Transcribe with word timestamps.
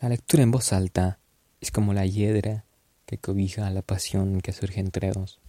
La 0.00 0.08
lectura 0.08 0.42
en 0.42 0.50
voz 0.50 0.72
alta 0.72 1.18
es 1.60 1.72
como 1.72 1.92
la 1.92 2.06
hiedra 2.06 2.64
que 3.04 3.18
cobija 3.18 3.68
la 3.70 3.82
pasión 3.82 4.40
que 4.40 4.52
surge 4.52 4.78
entre 4.78 5.10
dos. 5.10 5.40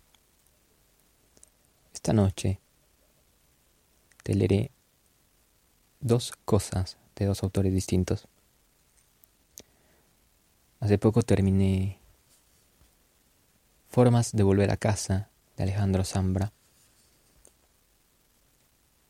Esta 1.93 2.13
noche 2.13 2.59
te 4.23 4.33
leeré 4.33 4.71
dos 5.99 6.33
cosas 6.45 6.97
de 7.15 7.25
dos 7.25 7.43
autores 7.43 7.73
distintos. 7.73 8.27
Hace 10.79 10.97
poco 10.97 11.21
terminé 11.21 11.99
Formas 13.89 14.31
de 14.33 14.43
volver 14.43 14.69
a 14.71 14.77
casa 14.77 15.29
de 15.57 15.63
Alejandro 15.63 16.05
Zambra 16.05 16.53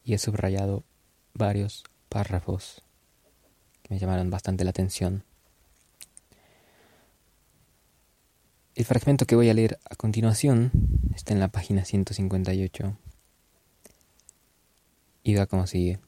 y 0.06 0.14
he 0.14 0.18
subrayado 0.18 0.84
varios 1.34 1.84
párrafos 2.08 2.82
que 3.84 3.94
me 3.94 4.00
llamaron 4.00 4.30
bastante 4.30 4.64
la 4.64 4.70
atención. 4.70 5.26
El 8.80 8.86
fragmento 8.86 9.26
que 9.26 9.36
voy 9.36 9.50
a 9.50 9.54
leer 9.54 9.78
a 9.90 9.98
continuación 9.98 10.72
está 11.14 11.34
en 11.34 11.42
la 11.42 11.50
página 11.50 11.84
158 11.84 12.98
y 15.22 15.36
va 15.36 15.48
como 15.48 15.68
sigue. 15.68 16.00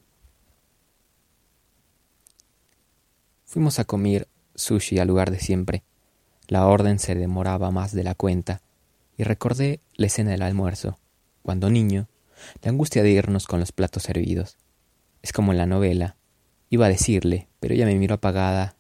Fuimos 3.44 3.78
a 3.80 3.84
comer 3.84 4.30
sushi 4.56 5.00
al 5.00 5.10
lugar 5.10 5.32
de 5.32 5.42
siempre. 5.42 5.84
La 6.48 6.66
orden 6.66 6.98
se 7.00 7.14
demoraba 7.14 7.72
más 7.72 7.92
de 7.92 8.06
la 8.06 8.16
cuenta 8.16 8.62
y 9.18 9.24
recordé 9.24 9.82
la 9.98 10.06
escena 10.06 10.32
del 10.32 10.42
almuerzo, 10.42 10.98
cuando 11.42 11.70
niño, 11.70 12.08
la 12.62 12.72
angustia 12.72 13.04
de 13.04 13.12
irnos 13.12 13.48
con 13.48 13.60
los 13.60 13.74
platos 13.74 14.04
servidos. 14.04 14.58
Es 15.22 15.34
como 15.34 15.52
en 15.52 15.58
la 15.58 15.66
novela. 15.66 16.16
Iba 16.70 16.86
a 16.86 16.90
decirle, 16.90 17.50
pero 17.60 17.74
ella 17.74 17.86
me 17.86 17.96
miró 17.96 18.16
apagada, 18.16 18.78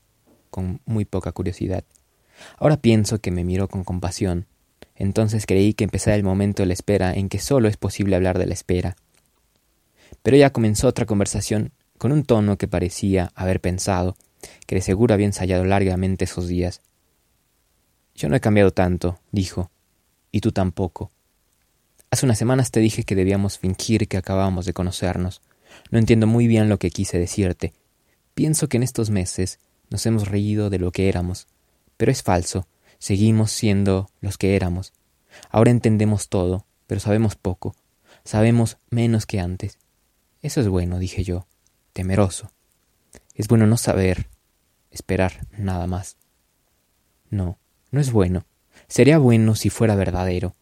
con 0.49 0.79
muy 0.85 1.03
poca 1.03 1.33
curiosidad. 1.33 1.83
Ahora 2.57 2.77
pienso 2.77 3.19
que 3.19 3.31
me 3.31 3.43
miró 3.43 3.67
con 3.67 3.83
compasión. 3.83 4.45
Entonces 4.95 5.45
creí 5.45 5.73
que 5.73 5.83
empezara 5.83 6.15
el 6.15 6.23
momento 6.23 6.63
de 6.63 6.67
la 6.67 6.73
espera 6.73 7.13
en 7.13 7.29
que 7.29 7.39
solo 7.39 7.67
es 7.67 7.77
posible 7.77 8.15
hablar 8.15 8.37
de 8.37 8.45
la 8.45 8.53
espera. 8.53 8.95
Pero 10.21 10.37
ya 10.37 10.51
comenzó 10.51 10.87
otra 10.87 11.05
conversación 11.05 11.71
con 11.97 12.11
un 12.11 12.23
tono 12.23 12.57
que 12.57 12.67
parecía 12.67 13.31
haber 13.35 13.61
pensado, 13.61 14.15
que 14.65 14.75
de 14.75 14.81
seguro 14.81 15.13
había 15.13 15.25
ensayado 15.25 15.65
largamente 15.65 16.25
esos 16.25 16.47
días. 16.47 16.81
Yo 18.15 18.29
no 18.29 18.35
he 18.35 18.39
cambiado 18.39 18.71
tanto, 18.71 19.19
dijo, 19.31 19.71
y 20.31 20.41
tú 20.41 20.51
tampoco. 20.51 21.11
Hace 22.09 22.25
unas 22.25 22.37
semanas 22.37 22.71
te 22.71 22.79
dije 22.79 23.03
que 23.03 23.15
debíamos 23.15 23.57
fingir 23.57 24.07
que 24.07 24.17
acabábamos 24.17 24.65
de 24.65 24.73
conocernos. 24.73 25.41
No 25.91 25.97
entiendo 25.97 26.27
muy 26.27 26.47
bien 26.47 26.69
lo 26.69 26.77
que 26.77 26.91
quise 26.91 27.17
decirte. 27.17 27.73
Pienso 28.33 28.67
que 28.67 28.77
en 28.77 28.83
estos 28.83 29.09
meses 29.09 29.59
nos 29.89 30.05
hemos 30.05 30.27
reído 30.27 30.69
de 30.69 30.79
lo 30.79 30.91
que 30.91 31.07
éramos, 31.07 31.47
pero 32.01 32.11
es 32.11 32.23
falso. 32.23 32.67
Seguimos 32.97 33.51
siendo 33.51 34.09
los 34.21 34.39
que 34.39 34.55
éramos. 34.55 34.91
Ahora 35.51 35.69
entendemos 35.69 36.29
todo, 36.29 36.65
pero 36.87 36.99
sabemos 36.99 37.35
poco. 37.35 37.75
Sabemos 38.23 38.79
menos 38.89 39.27
que 39.27 39.39
antes. 39.39 39.77
Eso 40.41 40.61
es 40.61 40.67
bueno, 40.67 40.97
dije 40.97 41.23
yo, 41.23 41.45
temeroso. 41.93 42.51
Es 43.35 43.47
bueno 43.47 43.67
no 43.67 43.77
saber, 43.77 44.29
esperar 44.89 45.45
nada 45.55 45.85
más. 45.85 46.17
No, 47.29 47.59
no 47.91 48.01
es 48.01 48.11
bueno. 48.11 48.47
Sería 48.87 49.19
bueno 49.19 49.53
si 49.53 49.69
fuera 49.69 49.93
verdadero. 49.93 50.55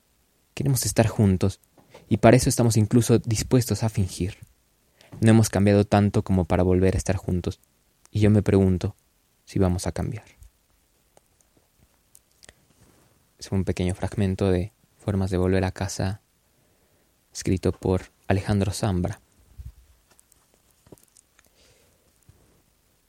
Queremos 0.55 0.85
estar 0.85 1.07
juntos, 1.07 1.61
y 2.09 2.17
para 2.17 2.35
eso 2.35 2.49
estamos 2.49 2.75
incluso 2.75 3.17
dispuestos 3.17 3.83
a 3.83 3.87
fingir. 3.87 4.35
No 5.21 5.29
hemos 5.29 5.47
cambiado 5.49 5.85
tanto 5.85 6.21
como 6.21 6.43
para 6.43 6.63
volver 6.63 6.95
a 6.95 6.97
estar 6.97 7.15
juntos, 7.15 7.61
y 8.11 8.19
yo 8.19 8.29
me 8.29 8.43
pregunto 8.43 8.97
si 9.45 9.57
vamos 9.57 9.87
a 9.87 9.93
cambiar 9.93 10.38
es 13.39 13.51
un 13.53 13.63
pequeño 13.63 13.95
fragmento 13.95 14.51
de 14.51 14.73
Formas 14.97 15.31
de 15.31 15.37
Volver 15.37 15.63
a 15.63 15.71
Casa, 15.71 16.21
escrito 17.33 17.71
por 17.71 18.11
Alejandro 18.27 18.73
Zambra. 18.73 19.21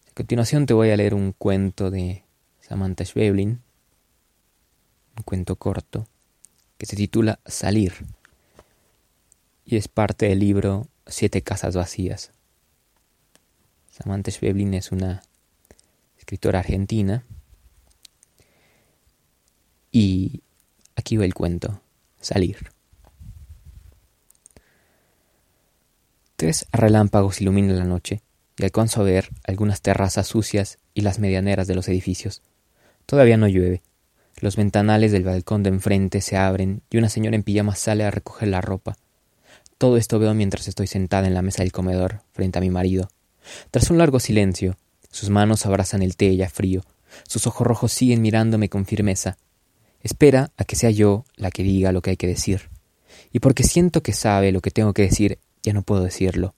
A 0.08 0.14
continuación 0.14 0.66
te 0.66 0.74
voy 0.74 0.90
a 0.90 0.96
leer 0.96 1.14
un 1.14 1.32
cuento 1.32 1.90
de 1.90 2.22
Samantha 2.60 3.04
Schweblin, 3.04 3.60
un 5.16 5.22
cuento 5.24 5.56
corto, 5.56 6.06
que 6.78 6.86
se 6.86 6.94
titula 6.94 7.40
Salir, 7.44 8.06
y 9.64 9.76
es 9.76 9.88
parte 9.88 10.28
del 10.28 10.38
libro 10.38 10.86
Siete 11.06 11.42
Casas 11.42 11.74
Vacías. 11.74 12.30
Samantha 13.90 14.30
Schweblin 14.30 14.74
es 14.74 14.92
una 14.92 15.22
escritora 16.18 16.60
argentina 16.60 17.24
y 19.90 20.42
aquí 20.96 21.16
va 21.16 21.24
el 21.24 21.34
cuento. 21.34 21.80
Salir. 22.20 22.70
Tres 26.36 26.66
relámpagos 26.72 27.40
iluminan 27.40 27.78
la 27.78 27.84
noche 27.84 28.22
y 28.56 28.64
alcanzo 28.64 29.00
a 29.00 29.04
ver 29.04 29.30
algunas 29.44 29.82
terrazas 29.82 30.26
sucias 30.26 30.78
y 30.94 31.02
las 31.02 31.18
medianeras 31.18 31.66
de 31.66 31.74
los 31.74 31.88
edificios. 31.88 32.42
Todavía 33.06 33.36
no 33.36 33.48
llueve. 33.48 33.82
Los 34.40 34.56
ventanales 34.56 35.12
del 35.12 35.24
balcón 35.24 35.62
de 35.62 35.70
enfrente 35.70 36.20
se 36.20 36.36
abren 36.36 36.82
y 36.90 36.96
una 36.96 37.08
señora 37.08 37.36
en 37.36 37.42
pijama 37.42 37.74
sale 37.74 38.04
a 38.04 38.10
recoger 38.10 38.48
la 38.48 38.60
ropa. 38.60 38.96
Todo 39.76 39.96
esto 39.96 40.18
veo 40.18 40.34
mientras 40.34 40.68
estoy 40.68 40.86
sentada 40.86 41.26
en 41.26 41.34
la 41.34 41.42
mesa 41.42 41.62
del 41.62 41.72
comedor, 41.72 42.22
frente 42.32 42.58
a 42.58 42.62
mi 42.62 42.70
marido. 42.70 43.10
Tras 43.70 43.90
un 43.90 43.98
largo 43.98 44.20
silencio, 44.20 44.76
sus 45.10 45.30
manos 45.30 45.66
abrazan 45.66 46.02
el 46.02 46.16
té 46.16 46.34
ya 46.36 46.48
frío, 46.48 46.82
sus 47.26 47.46
ojos 47.46 47.66
rojos 47.66 47.92
siguen 47.92 48.22
mirándome 48.22 48.68
con 48.68 48.86
firmeza, 48.86 49.36
Espera 50.02 50.50
a 50.56 50.64
que 50.64 50.76
sea 50.76 50.90
yo 50.90 51.24
la 51.36 51.50
que 51.50 51.62
diga 51.62 51.92
lo 51.92 52.00
que 52.00 52.10
hay 52.10 52.16
que 52.16 52.26
decir. 52.26 52.70
Y 53.32 53.40
porque 53.40 53.64
siento 53.64 54.02
que 54.02 54.12
sabe 54.12 54.50
lo 54.52 54.60
que 54.60 54.70
tengo 54.70 54.94
que 54.94 55.02
decir, 55.02 55.38
ya 55.62 55.72
no 55.72 55.82
puedo 55.82 56.02
decirlo. 56.02 56.54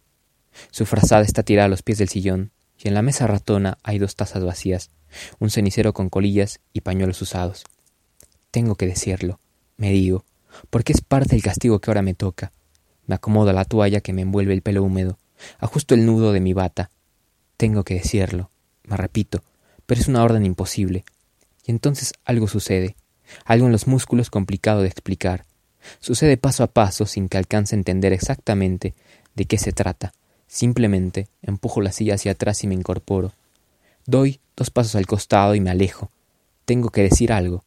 Su 0.70 0.86
frazada 0.86 1.22
está 1.22 1.42
tirada 1.42 1.66
a 1.66 1.68
los 1.68 1.82
pies 1.82 1.98
del 1.98 2.08
sillón, 2.08 2.52
y 2.78 2.88
en 2.88 2.94
la 2.94 3.02
mesa 3.02 3.26
ratona 3.26 3.78
hay 3.82 3.98
dos 3.98 4.16
tazas 4.16 4.44
vacías, 4.44 4.90
un 5.38 5.50
cenicero 5.50 5.92
con 5.92 6.08
colillas 6.08 6.60
y 6.72 6.82
pañuelos 6.82 7.20
usados. 7.20 7.64
Tengo 8.50 8.76
que 8.76 8.86
decirlo, 8.86 9.40
me 9.76 9.90
digo, 9.90 10.24
porque 10.70 10.92
es 10.92 11.00
parte 11.00 11.30
del 11.30 11.42
castigo 11.42 11.80
que 11.80 11.90
ahora 11.90 12.02
me 12.02 12.14
toca. 12.14 12.52
Me 13.06 13.16
acomodo 13.16 13.52
la 13.52 13.64
toalla 13.64 14.00
que 14.00 14.12
me 14.12 14.22
envuelve 14.22 14.54
el 14.54 14.62
pelo 14.62 14.82
húmedo, 14.82 15.18
ajusto 15.58 15.94
el 15.94 16.06
nudo 16.06 16.32
de 16.32 16.40
mi 16.40 16.52
bata. 16.52 16.90
Tengo 17.56 17.82
que 17.82 17.94
decirlo, 17.94 18.50
me 18.84 18.96
repito, 18.96 19.42
pero 19.86 20.00
es 20.00 20.08
una 20.08 20.22
orden 20.22 20.44
imposible. 20.44 21.04
Y 21.66 21.70
entonces 21.70 22.12
algo 22.24 22.46
sucede 22.46 22.96
algo 23.44 23.66
en 23.66 23.72
los 23.72 23.86
músculos 23.86 24.30
complicado 24.30 24.82
de 24.82 24.88
explicar. 24.88 25.44
Sucede 26.00 26.36
paso 26.36 26.62
a 26.62 26.68
paso 26.68 27.06
sin 27.06 27.28
que 27.28 27.38
alcance 27.38 27.74
a 27.74 27.78
entender 27.78 28.12
exactamente 28.12 28.94
de 29.34 29.44
qué 29.46 29.58
se 29.58 29.72
trata. 29.72 30.12
Simplemente 30.46 31.28
empujo 31.42 31.80
la 31.80 31.92
silla 31.92 32.14
hacia 32.14 32.32
atrás 32.32 32.62
y 32.62 32.66
me 32.66 32.74
incorporo. 32.74 33.32
Doy 34.06 34.40
dos 34.56 34.70
pasos 34.70 34.96
al 34.96 35.06
costado 35.06 35.54
y 35.54 35.60
me 35.60 35.70
alejo. 35.70 36.10
Tengo 36.64 36.90
que 36.90 37.02
decir 37.02 37.32
algo, 37.32 37.64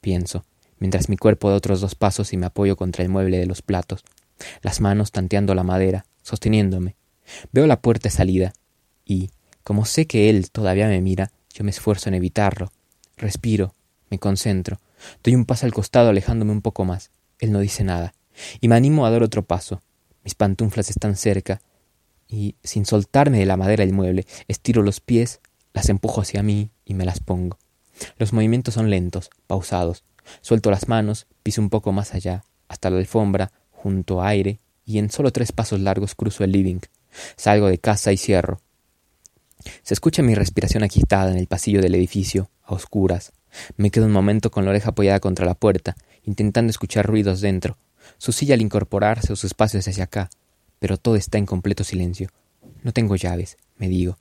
pienso, 0.00 0.44
mientras 0.78 1.08
mi 1.08 1.16
cuerpo 1.16 1.50
da 1.50 1.56
otros 1.56 1.80
dos 1.80 1.94
pasos 1.94 2.32
y 2.32 2.36
me 2.36 2.46
apoyo 2.46 2.76
contra 2.76 3.02
el 3.02 3.08
mueble 3.08 3.38
de 3.38 3.46
los 3.46 3.62
platos, 3.62 4.04
las 4.62 4.80
manos 4.80 5.12
tanteando 5.12 5.54
la 5.54 5.64
madera, 5.64 6.06
sosteniéndome. 6.22 6.94
Veo 7.52 7.66
la 7.66 7.80
puerta 7.80 8.04
de 8.08 8.14
salida 8.14 8.52
y, 9.04 9.30
como 9.64 9.84
sé 9.84 10.06
que 10.06 10.30
él 10.30 10.50
todavía 10.50 10.88
me 10.88 11.00
mira, 11.00 11.32
yo 11.52 11.64
me 11.64 11.70
esfuerzo 11.70 12.08
en 12.08 12.14
evitarlo. 12.14 12.70
Respiro, 13.16 13.74
me 14.10 14.18
concentro, 14.18 14.78
Doy 15.22 15.34
un 15.34 15.44
paso 15.44 15.66
al 15.66 15.72
costado 15.72 16.10
alejándome 16.10 16.52
un 16.52 16.62
poco 16.62 16.84
más. 16.84 17.10
Él 17.38 17.52
no 17.52 17.60
dice 17.60 17.84
nada. 17.84 18.14
Y 18.60 18.68
me 18.68 18.76
animo 18.76 19.06
a 19.06 19.10
dar 19.10 19.22
otro 19.22 19.44
paso. 19.44 19.80
Mis 20.24 20.34
pantuflas 20.34 20.90
están 20.90 21.16
cerca. 21.16 21.60
Y, 22.28 22.56
sin 22.62 22.86
soltarme 22.86 23.38
de 23.38 23.46
la 23.46 23.56
madera 23.56 23.84
del 23.84 23.94
mueble, 23.94 24.26
estiro 24.48 24.82
los 24.82 25.00
pies, 25.00 25.40
las 25.72 25.88
empujo 25.88 26.22
hacia 26.22 26.42
mí 26.42 26.70
y 26.84 26.94
me 26.94 27.04
las 27.04 27.20
pongo. 27.20 27.58
Los 28.18 28.32
movimientos 28.32 28.74
son 28.74 28.90
lentos, 28.90 29.30
pausados. 29.46 30.04
Suelto 30.40 30.70
las 30.70 30.88
manos, 30.88 31.26
piso 31.42 31.60
un 31.60 31.70
poco 31.70 31.92
más 31.92 32.14
allá, 32.14 32.44
hasta 32.68 32.90
la 32.90 32.98
alfombra, 32.98 33.52
junto 33.70 34.20
a 34.20 34.28
aire, 34.28 34.58
y 34.84 34.98
en 34.98 35.10
solo 35.10 35.32
tres 35.32 35.52
pasos 35.52 35.80
largos 35.80 36.14
cruzo 36.14 36.44
el 36.44 36.52
living. 36.52 36.80
Salgo 37.36 37.68
de 37.68 37.78
casa 37.78 38.12
y 38.12 38.16
cierro. 38.16 38.60
Se 39.82 39.94
escucha 39.94 40.22
mi 40.22 40.34
respiración 40.34 40.82
agitada 40.82 41.30
en 41.30 41.38
el 41.38 41.46
pasillo 41.46 41.80
del 41.80 41.94
edificio, 41.94 42.50
a 42.64 42.74
oscuras. 42.74 43.32
Me 43.76 43.90
quedo 43.90 44.06
un 44.06 44.12
momento 44.12 44.50
con 44.50 44.64
la 44.64 44.70
oreja 44.70 44.90
apoyada 44.90 45.20
contra 45.20 45.46
la 45.46 45.54
puerta, 45.54 45.96
intentando 46.24 46.70
escuchar 46.70 47.06
ruidos 47.06 47.40
dentro, 47.40 47.78
su 48.18 48.32
silla 48.32 48.54
al 48.54 48.62
incorporarse 48.62 49.32
o 49.32 49.36
su 49.36 49.46
espacio 49.46 49.80
hacia 49.80 50.04
acá, 50.04 50.30
pero 50.78 50.96
todo 50.96 51.16
está 51.16 51.38
en 51.38 51.46
completo 51.46 51.84
silencio. 51.84 52.30
No 52.82 52.92
tengo 52.92 53.16
llaves, 53.16 53.56
me 53.76 53.88
digo, 53.88 54.18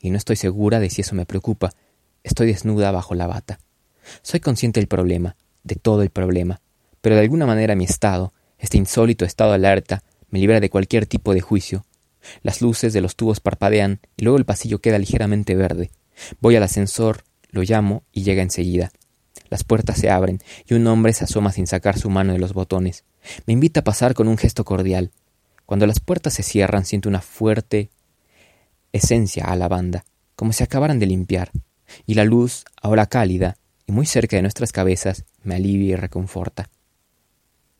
y 0.00 0.10
no 0.10 0.16
estoy 0.16 0.36
segura 0.36 0.80
de 0.80 0.90
si 0.90 1.00
eso 1.00 1.14
me 1.14 1.26
preocupa. 1.26 1.70
Estoy 2.22 2.48
desnuda 2.48 2.90
bajo 2.90 3.14
la 3.14 3.26
bata. 3.26 3.58
Soy 4.22 4.40
consciente 4.40 4.80
del 4.80 4.88
problema, 4.88 5.36
de 5.62 5.76
todo 5.76 6.02
el 6.02 6.10
problema, 6.10 6.60
pero 7.00 7.14
de 7.14 7.22
alguna 7.22 7.46
manera 7.46 7.74
mi 7.74 7.84
estado, 7.84 8.32
este 8.58 8.78
insólito 8.78 9.24
estado 9.24 9.52
alerta, 9.52 10.02
me 10.30 10.38
libera 10.38 10.60
de 10.60 10.70
cualquier 10.70 11.06
tipo 11.06 11.34
de 11.34 11.40
juicio. 11.40 11.84
Las 12.42 12.62
luces 12.62 12.92
de 12.92 13.00
los 13.00 13.16
tubos 13.16 13.40
parpadean 13.40 14.00
y 14.16 14.24
luego 14.24 14.38
el 14.38 14.44
pasillo 14.44 14.80
queda 14.80 14.98
ligeramente 14.98 15.54
verde. 15.54 15.90
Voy 16.40 16.56
al 16.56 16.62
ascensor, 16.62 17.24
lo 17.52 17.62
llamo 17.62 18.02
y 18.10 18.24
llega 18.24 18.42
enseguida. 18.42 18.90
Las 19.48 19.62
puertas 19.62 19.98
se 19.98 20.10
abren 20.10 20.40
y 20.66 20.74
un 20.74 20.86
hombre 20.86 21.12
se 21.12 21.24
asoma 21.24 21.52
sin 21.52 21.66
sacar 21.66 21.98
su 21.98 22.10
mano 22.10 22.32
de 22.32 22.38
los 22.38 22.54
botones. 22.54 23.04
Me 23.46 23.52
invita 23.52 23.80
a 23.80 23.84
pasar 23.84 24.14
con 24.14 24.26
un 24.26 24.38
gesto 24.38 24.64
cordial. 24.64 25.12
Cuando 25.66 25.86
las 25.86 26.00
puertas 26.00 26.34
se 26.34 26.42
cierran 26.42 26.84
siento 26.84 27.08
una 27.08 27.20
fuerte 27.20 27.90
esencia 28.92 29.44
a 29.44 29.56
la 29.56 29.68
banda, 29.68 30.04
como 30.34 30.52
si 30.52 30.64
acabaran 30.64 30.98
de 30.98 31.06
limpiar, 31.06 31.50
y 32.06 32.14
la 32.14 32.24
luz, 32.24 32.64
ahora 32.80 33.06
cálida 33.06 33.56
y 33.86 33.92
muy 33.92 34.06
cerca 34.06 34.36
de 34.36 34.42
nuestras 34.42 34.72
cabezas, 34.72 35.24
me 35.42 35.54
alivia 35.54 35.92
y 35.92 35.96
reconforta. 35.96 36.70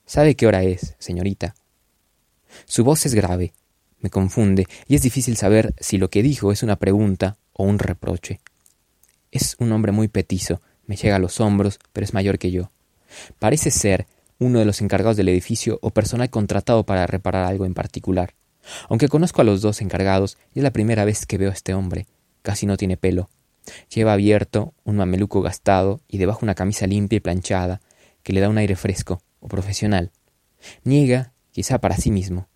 ¿Sabe 0.05 0.37
qué 0.37 0.47
hora 0.47 0.63
es, 0.63 0.95
señorita? 0.99 1.55
Su 2.67 2.85
voz 2.85 3.07
es 3.07 3.15
grave, 3.15 3.53
me 3.99 4.11
confunde, 4.11 4.67
y 4.87 4.95
es 4.95 5.03
difícil 5.03 5.37
saber 5.37 5.75
si 5.81 5.97
lo 5.97 6.11
que 6.11 6.23
dijo 6.23 6.53
es 6.53 6.63
una 6.63 6.77
pregunta 6.77 7.39
o 7.53 7.65
un 7.65 7.79
reproche. 7.79 8.41
Es 9.32 9.56
un 9.58 9.73
hombre 9.73 9.90
muy 9.90 10.08
petizo, 10.08 10.61
me 10.87 10.94
llega 10.94 11.17
a 11.17 11.19
los 11.19 11.40
hombros, 11.40 11.81
pero 11.93 12.05
es 12.05 12.14
mayor 12.14 12.38
que 12.38 12.50
yo. 12.50 12.70
Parece 13.38 13.70
ser 13.70 14.06
uno 14.38 14.58
de 14.58 14.64
los 14.64 14.81
encargados 14.82 15.17
del 15.17 15.29
edificio 15.29 15.79
o 15.82 15.90
personal 15.90 16.31
contratado 16.31 16.84
para 16.84 17.06
reparar 17.06 17.46
algo 17.46 17.64
en 17.64 17.75
particular. 17.75 18.34
Aunque 18.88 19.08
conozco 19.08 19.40
a 19.40 19.44
los 19.44 19.62
dos 19.62 19.81
encargados, 19.81 20.37
es 20.55 20.62
la 20.62 20.73
primera 20.73 21.05
vez 21.05 21.26
que 21.26 21.38
veo 21.38 21.50
a 21.50 21.55
este 21.55 21.75
hombre. 21.75 22.06
Casi 22.43 22.67
no 22.67 22.76
tiene 22.76 22.96
pelo. 22.96 23.31
Lleva 23.94 24.12
abierto 24.12 24.75
un 24.84 24.96
mameluco 24.96 25.40
gastado 25.40 26.00
y 26.08 26.19
debajo 26.19 26.40
una 26.43 26.55
camisa 26.55 26.87
limpia 26.87 27.17
y 27.17 27.20
planchada 27.20 27.81
que 28.23 28.32
le 28.32 28.40
da 28.40 28.49
un 28.49 28.58
aire 28.58 28.76
fresco 28.76 29.23
o 29.40 29.49
profesional. 29.49 30.11
Niega, 30.84 31.32
quizá 31.52 31.79
para 31.81 31.96
sí 31.96 32.11
mismo. 32.11 32.49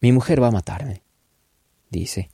Mi 0.00 0.12
mujer 0.12 0.42
va 0.42 0.48
a 0.48 0.52
matarme, 0.52 1.02
dice. 1.90 2.30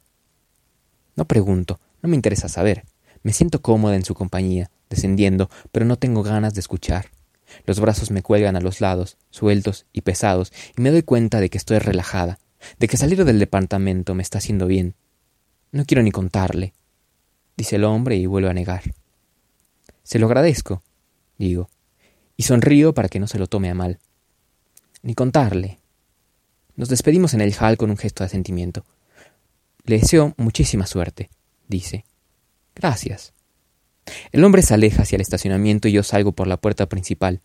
No 1.17 1.25
pregunto, 1.27 1.81
no 2.03 2.09
me 2.09 2.17
interesa 2.17 2.49
saber. 2.49 2.85
Me 3.23 3.33
siento 3.33 3.61
cómoda 3.61 3.97
en 3.97 4.05
su 4.05 4.15
compañía, 4.15 4.71
descendiendo, 4.89 5.51
pero 5.73 5.85
no 5.85 5.97
tengo 5.97 6.23
ganas 6.23 6.55
de 6.55 6.61
escuchar. 6.61 7.11
Los 7.67 7.81
brazos 7.81 8.11
me 8.11 8.23
cuelgan 8.23 8.57
a 8.57 8.61
los 8.61 8.81
lados, 8.81 9.17
sueltos 9.31 9.87
y 9.93 10.03
pesados, 10.03 10.53
y 10.77 10.81
me 10.81 10.91
doy 10.91 11.03
cuenta 11.03 11.41
de 11.41 11.51
que 11.51 11.59
estoy 11.59 11.79
relajada, 11.79 12.39
de 12.79 12.89
que 12.89 12.97
salir 12.97 13.25
del 13.25 13.39
departamento 13.39 14.15
me 14.15 14.23
está 14.23 14.39
haciendo 14.39 14.67
bien. 14.67 14.95
No 15.73 15.85
quiero 15.85 16.03
ni 16.03 16.11
contarle, 16.11 16.73
dice 17.57 17.77
el 17.77 17.85
hombre 17.85 18.17
y 18.17 18.27
vuelve 18.27 18.51
a 18.51 18.55
negar. 18.55 18.83
Se 20.03 20.19
lo 20.19 20.27
agradezco, 20.27 20.83
digo, 21.39 21.69
y 22.37 22.45
sonrío 22.45 22.95
para 22.95 23.09
que 23.09 23.21
no 23.21 23.27
se 23.27 23.39
lo 23.39 23.47
tome 23.47 23.71
a 23.71 23.75
mal. 23.75 23.99
Ni 25.03 25.15
contarle. 25.15 25.79
Nos 26.77 26.89
despedimos 26.89 27.35
en 27.35 27.43
el 27.43 27.55
hall 27.55 27.77
con 27.77 27.91
un 27.91 27.97
gesto 27.97 28.25
de 28.25 28.27
asentimiento. 28.27 28.85
Le 29.85 29.99
deseo 29.99 30.35
muchísima 30.37 30.87
suerte, 30.87 31.31
dice. 31.69 32.05
Gracias. 32.75 33.33
El 34.33 34.45
hombre 34.45 34.63
se 34.63 34.75
aleja 34.75 35.03
hacia 35.03 35.17
el 35.17 35.23
estacionamiento 35.23 35.89
y 35.89 35.93
yo 35.93 36.03
salgo 36.03 36.33
por 36.33 36.47
la 36.47 36.57
puerta 36.57 36.89
principal. 36.89 37.41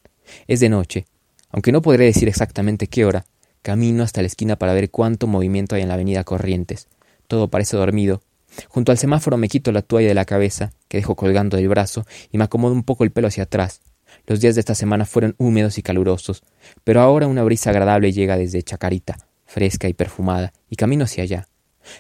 Es 0.48 0.60
de 0.60 0.70
noche. 0.70 1.06
Aunque 1.50 1.72
no 1.72 1.82
podré 1.82 2.06
decir 2.06 2.28
exactamente 2.28 2.88
qué 2.88 3.06
hora, 3.06 3.26
camino 3.62 4.04
hasta 4.04 4.22
la 4.22 4.28
esquina 4.28 4.58
para 4.58 4.74
ver 4.74 4.90
cuánto 4.90 5.28
movimiento 5.28 5.76
hay 5.76 5.82
en 5.82 5.88
la 5.88 5.94
avenida 5.94 6.24
Corrientes. 6.24 6.88
Todo 7.28 7.50
parece 7.50 7.78
dormido. 7.78 8.22
Junto 8.68 8.92
al 8.92 8.98
semáforo 8.98 9.38
me 9.38 9.48
quito 9.48 9.72
la 9.72 9.82
toalla 9.82 10.08
de 10.08 10.14
la 10.14 10.26
cabeza, 10.26 10.74
que 10.88 10.98
dejo 10.98 11.16
colgando 11.16 11.58
del 11.58 11.68
brazo, 11.68 12.06
y 12.32 12.38
me 12.38 12.44
acomodo 12.44 12.74
un 12.74 12.84
poco 12.84 13.04
el 13.04 13.12
pelo 13.12 13.28
hacia 13.28 13.44
atrás. 13.44 13.82
Los 14.28 14.40
días 14.40 14.56
de 14.56 14.62
esta 14.62 14.76
semana 14.76 15.06
fueron 15.06 15.36
húmedos 15.38 15.78
y 15.78 15.82
calurosos, 15.82 16.44
pero 16.84 17.02
ahora 17.02 17.28
una 17.28 17.44
brisa 17.44 17.70
agradable 17.70 18.12
llega 18.12 18.38
desde 18.38 18.64
Chacarita, 18.64 19.18
fresca 19.46 19.88
y 19.88 19.94
perfumada, 19.94 20.54
y 20.70 20.76
camino 20.76 21.04
hacia 21.04 21.24
allá. 21.24 21.48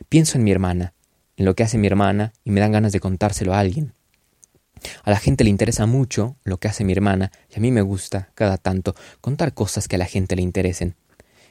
Pienso 0.10 0.38
en 0.38 0.44
mi 0.44 0.51
hermana, 0.51 0.94
en 1.38 1.46
lo 1.46 1.56
que 1.56 1.64
hace 1.64 1.78
mi 1.78 1.88
hermana, 1.88 2.34
y 2.44 2.52
me 2.52 2.62
dan 2.62 2.72
ganas 2.72 2.92
de 2.92 3.00
contárselo 3.00 3.54
a 3.54 3.60
alguien. 3.60 3.94
A 5.04 5.12
la 5.12 5.18
gente 5.18 5.44
le 5.44 5.50
interesa 5.50 5.86
mucho 5.86 6.36
lo 6.44 6.58
que 6.58 6.68
hace 6.68 6.84
mi 6.84 6.94
hermana 6.94 7.32
y 7.50 7.58
a 7.58 7.62
mí 7.62 7.72
me 7.72 7.82
gusta, 7.82 8.30
cada 8.36 8.58
tanto, 8.58 8.96
contar 9.22 9.54
cosas 9.54 9.88
que 9.88 9.96
a 9.96 10.00
la 10.00 10.06
gente 10.06 10.36
le 10.36 10.42
interesen. 10.42 10.96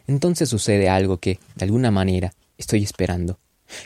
Entonces 0.07 0.49
sucede 0.49 0.89
algo 0.89 1.19
que, 1.19 1.39
de 1.57 1.65
alguna 1.65 1.91
manera, 1.91 2.35
estoy 2.59 2.83
esperando. 2.83 3.39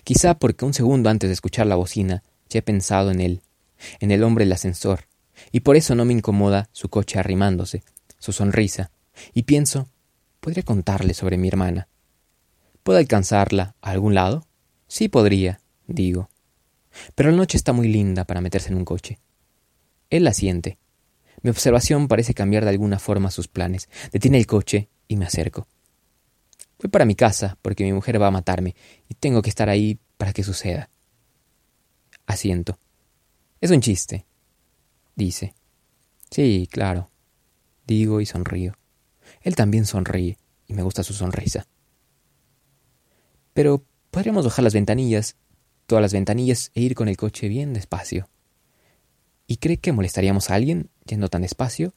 Quizá 0.05 0.39
porque 0.39 0.65
un 0.65 0.75
segundo 0.75 1.09
antes 1.09 1.29
de 1.29 1.35
escuchar 1.35 1.67
la 1.67 1.77
bocina 1.77 2.23
ya 2.49 2.59
he 2.59 2.62
pensado 2.62 3.11
en 3.11 3.21
él, 3.21 3.43
en 4.00 4.11
el 4.11 4.25
hombre 4.25 4.45
del 4.45 4.53
ascensor, 4.53 5.06
y 5.53 5.61
por 5.61 5.77
eso 5.77 5.95
no 5.95 6.05
me 6.05 6.12
incomoda 6.12 6.69
su 6.73 6.89
coche 6.89 7.19
arrimándose, 7.19 7.83
su 8.19 8.33
sonrisa, 8.33 8.91
y 9.33 9.45
pienso, 9.45 9.89
podría 10.41 10.62
contarle 10.62 11.15
sobre 11.15 11.39
mi 11.39 11.49
hermana. 11.49 11.89
¿Puedo 12.83 12.99
alcanzarla 12.99 13.77
a 13.81 13.91
algún 13.91 14.15
lado? 14.15 14.47
Sí 14.89 15.09
podría, 15.09 15.61
digo. 15.88 16.29
Pero 17.14 17.31
la 17.31 17.37
noche 17.37 17.56
está 17.56 17.73
muy 17.73 17.88
linda 17.88 18.25
para 18.25 18.40
meterse 18.40 18.69
en 18.69 18.76
un 18.76 18.85
coche. 18.85 19.19
Él 20.11 20.25
la 20.25 20.32
siente. 20.32 20.79
Mi 21.43 21.50
observación 21.50 22.08
parece 22.08 22.35
cambiar 22.35 22.64
de 22.64 22.70
alguna 22.70 22.99
forma 22.99 23.31
sus 23.31 23.49
planes. 23.49 23.88
Detiene 24.12 24.38
el 24.38 24.46
coche 24.46 24.88
y 25.08 25.17
me 25.17 25.25
acerco. 25.25 25.67
Voy 26.81 26.90
para 26.90 27.05
mi 27.05 27.14
casa 27.14 27.58
porque 27.62 27.85
mi 27.85 27.93
mujer 27.93 28.20
va 28.23 28.29
a 28.29 28.32
matarme 28.32 28.76
y 29.08 29.14
tengo 29.14 29.43
que 29.43 29.50
estar 29.50 29.69
ahí 29.69 29.99
para 30.17 30.32
que 30.32 30.44
suceda. 30.44 30.90
Asiento. 32.26 32.79
Es 33.61 33.70
un 33.70 33.81
chiste, 33.81 34.26
dice. 35.17 35.55
Sí, 36.31 36.69
claro, 36.70 37.11
digo 37.87 38.20
y 38.20 38.26
sonrío. 38.26 38.75
Él 39.40 39.56
también 39.56 39.87
sonríe 39.87 40.38
y 40.67 40.75
me 40.75 40.82
gusta 40.82 41.02
su 41.02 41.14
sonrisa. 41.14 41.67
Pero 43.55 43.85
podríamos 44.11 44.44
bajar 44.44 44.62
las 44.62 44.75
ventanillas, 44.75 45.37
todas 45.88 46.02
las 46.02 46.12
ventanillas, 46.12 46.70
e 46.75 46.82
ir 46.82 46.94
con 46.94 47.08
el 47.08 47.17
coche 47.17 47.49
bien 47.49 47.73
despacio. 47.73 48.29
¿Y 49.46 49.57
cree 49.57 49.78
que 49.78 49.90
molestaríamos 49.90 50.50
a 50.50 50.54
alguien 50.54 50.90
yendo 51.07 51.28
tan 51.28 51.42
despacio? 51.42 51.95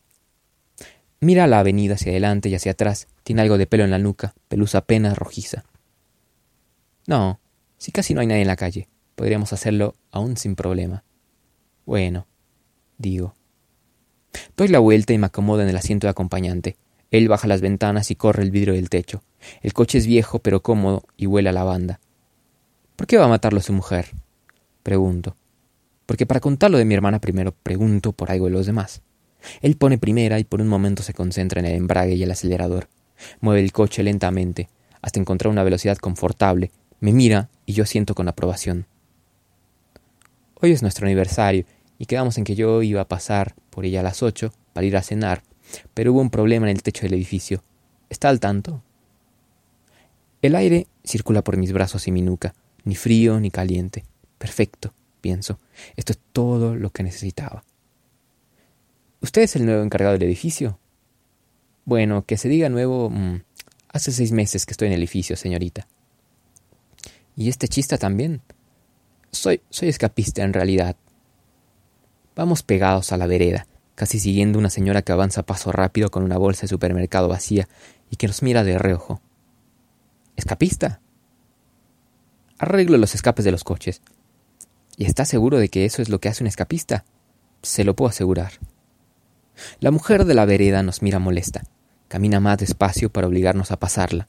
Mira 1.19 1.45
la 1.45 1.59
avenida 1.59 1.95
hacia 1.95 2.13
adelante 2.13 2.47
y 2.47 2.55
hacia 2.55 2.71
atrás. 2.71 3.07
Tiene 3.23 3.41
algo 3.41 3.57
de 3.57 3.67
pelo 3.67 3.83
en 3.83 3.91
la 3.91 3.99
nuca, 3.99 4.33
pelusa 4.47 4.79
apenas 4.79 5.17
rojiza. 5.17 5.65
No, 7.05 7.41
si 7.77 7.91
casi 7.91 8.13
no 8.13 8.21
hay 8.21 8.27
nadie 8.27 8.41
en 8.41 8.47
la 8.47 8.55
calle, 8.55 8.87
podríamos 9.15 9.51
hacerlo 9.51 9.93
aún 10.09 10.37
sin 10.37 10.55
problema. 10.55 11.03
Bueno, 11.85 12.27
digo. 12.97 13.35
Doy 14.55 14.69
la 14.69 14.79
vuelta 14.79 15.11
y 15.11 15.17
me 15.17 15.27
acomodo 15.27 15.61
en 15.61 15.67
el 15.69 15.75
asiento 15.75 16.07
de 16.07 16.11
acompañante. 16.11 16.77
Él 17.11 17.27
baja 17.27 17.47
las 17.49 17.59
ventanas 17.59 18.09
y 18.09 18.15
corre 18.15 18.43
el 18.43 18.51
vidrio 18.51 18.73
del 18.73 18.89
techo. 18.89 19.21
El 19.61 19.73
coche 19.73 19.97
es 19.97 20.07
viejo 20.07 20.39
pero 20.39 20.61
cómodo 20.61 21.03
y 21.17 21.25
huele 21.25 21.49
a 21.49 21.51
lavanda. 21.51 21.99
¿Por 23.01 23.07
qué 23.07 23.17
va 23.17 23.25
a 23.25 23.29
matarlo 23.29 23.59
su 23.61 23.73
mujer? 23.73 24.11
Pregunto 24.83 25.35
porque 26.05 26.27
para 26.27 26.39
contar 26.39 26.69
lo 26.69 26.77
de 26.77 26.85
mi 26.85 26.93
hermana 26.93 27.19
primero 27.19 27.51
pregunto 27.51 28.11
por 28.11 28.29
algo 28.29 28.45
de 28.45 28.51
los 28.51 28.67
demás. 28.67 29.01
Él 29.61 29.75
pone 29.75 29.97
primera 29.97 30.37
y 30.37 30.43
por 30.43 30.61
un 30.61 30.67
momento 30.67 31.01
se 31.01 31.15
concentra 31.15 31.59
en 31.59 31.65
el 31.65 31.73
embrague 31.73 32.13
y 32.13 32.21
el 32.21 32.29
acelerador. 32.29 32.89
Mueve 33.39 33.61
el 33.61 33.71
coche 33.71 34.03
lentamente, 34.03 34.69
hasta 35.01 35.19
encontrar 35.19 35.51
una 35.51 35.63
velocidad 35.63 35.97
confortable. 35.97 36.69
Me 36.99 37.11
mira 37.11 37.49
y 37.65 37.73
yo 37.73 37.87
siento 37.87 38.13
con 38.13 38.27
aprobación. 38.27 38.85
Hoy 40.61 40.71
es 40.71 40.83
nuestro 40.83 41.07
aniversario 41.07 41.65
y 41.97 42.05
quedamos 42.05 42.37
en 42.37 42.43
que 42.43 42.53
yo 42.53 42.83
iba 42.83 43.01
a 43.01 43.07
pasar 43.07 43.55
por 43.71 43.83
ella 43.83 44.01
a 44.01 44.03
las 44.03 44.21
ocho 44.21 44.53
para 44.73 44.85
ir 44.85 44.95
a 44.95 45.01
cenar, 45.01 45.41
pero 45.95 46.13
hubo 46.13 46.21
un 46.21 46.29
problema 46.29 46.69
en 46.69 46.75
el 46.75 46.83
techo 46.83 47.01
del 47.01 47.15
edificio. 47.15 47.63
¿Está 48.11 48.29
al 48.29 48.39
tanto? 48.39 48.83
El 50.43 50.55
aire 50.55 50.85
circula 51.03 51.43
por 51.43 51.57
mis 51.57 51.73
brazos 51.73 52.07
y 52.07 52.11
mi 52.11 52.21
nuca, 52.21 52.53
ni 52.83 52.95
frío 52.95 53.39
ni 53.39 53.51
caliente. 53.51 54.03
Perfecto 54.37 54.93
pienso. 55.21 55.59
Esto 55.95 56.11
es 56.11 56.19
todo 56.33 56.75
lo 56.75 56.89
que 56.89 57.03
necesitaba. 57.03 57.63
¿Usted 59.21 59.43
es 59.43 59.55
el 59.55 59.65
nuevo 59.65 59.83
encargado 59.83 60.13
del 60.13 60.23
edificio? 60.23 60.79
Bueno, 61.85 62.25
que 62.25 62.37
se 62.37 62.49
diga 62.49 62.67
nuevo... 62.69 63.09
Mm, 63.09 63.43
hace 63.89 64.11
seis 64.11 64.31
meses 64.31 64.65
que 64.65 64.71
estoy 64.71 64.87
en 64.87 64.93
el 64.93 64.99
edificio, 64.99 65.37
señorita. 65.37 65.87
¿Y 67.37 67.49
este 67.49 67.67
chista 67.67 67.97
también? 67.97 68.41
Soy, 69.31 69.61
soy 69.69 69.89
escapista 69.89 70.43
en 70.43 70.53
realidad. 70.53 70.95
Vamos 72.35 72.63
pegados 72.63 73.11
a 73.11 73.17
la 73.17 73.27
vereda, 73.27 73.67
casi 73.95 74.19
siguiendo 74.19 74.57
una 74.57 74.69
señora 74.69 75.01
que 75.01 75.11
avanza 75.11 75.41
a 75.41 75.45
paso 75.45 75.71
rápido 75.71 76.09
con 76.09 76.23
una 76.23 76.37
bolsa 76.37 76.63
de 76.63 76.69
supermercado 76.69 77.27
vacía 77.27 77.67
y 78.09 78.15
que 78.15 78.27
nos 78.27 78.41
mira 78.41 78.63
de 78.63 78.77
reojo. 78.77 79.21
¿Escapista? 80.35 81.00
Arreglo 82.61 82.99
los 82.99 83.15
escapes 83.15 83.43
de 83.43 83.51
los 83.51 83.63
coches. 83.63 84.03
¿Y 84.95 85.05
está 85.05 85.25
seguro 85.25 85.57
de 85.57 85.69
que 85.69 85.83
eso 85.83 86.03
es 86.03 86.09
lo 86.09 86.19
que 86.19 86.29
hace 86.29 86.43
un 86.43 86.47
escapista? 86.47 87.05
Se 87.63 87.83
lo 87.83 87.95
puedo 87.95 88.09
asegurar. 88.09 88.51
La 89.79 89.89
mujer 89.89 90.25
de 90.25 90.35
la 90.35 90.45
vereda 90.45 90.83
nos 90.83 91.01
mira 91.01 91.17
molesta. 91.17 91.63
Camina 92.07 92.39
más 92.39 92.59
despacio 92.59 93.11
para 93.11 93.25
obligarnos 93.25 93.71
a 93.71 93.79
pasarla. 93.79 94.27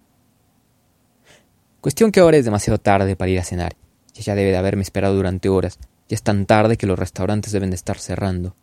Cuestión 1.82 2.10
que 2.10 2.20
ahora 2.20 2.38
es 2.38 2.46
demasiado 2.46 2.78
tarde 2.78 3.16
para 3.16 3.30
ir 3.30 3.38
a 3.38 3.44
cenar, 3.44 3.76
y 4.14 4.20
ella 4.20 4.34
debe 4.34 4.50
de 4.50 4.56
haberme 4.56 4.82
esperado 4.82 5.14
durante 5.14 5.50
horas. 5.50 5.78
Ya 6.08 6.14
es 6.14 6.22
tan 6.22 6.46
tarde 6.46 6.78
que 6.78 6.86
los 6.86 6.98
restaurantes 6.98 7.52
deben 7.52 7.68
de 7.68 7.76
estar 7.76 7.98
cerrando. 7.98 8.56